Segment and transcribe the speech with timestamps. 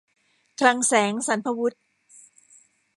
[0.59, 1.75] คลังแสงสรรพาวุธ